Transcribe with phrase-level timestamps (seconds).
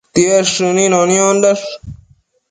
[0.13, 1.67] Tied shënino niondash